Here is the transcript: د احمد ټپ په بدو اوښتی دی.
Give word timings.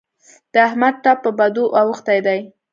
د 0.53 0.55
احمد 0.67 0.95
ټپ 1.03 1.17
په 1.23 1.31
بدو 1.39 1.65
اوښتی 1.79 2.19
دی. 2.27 2.39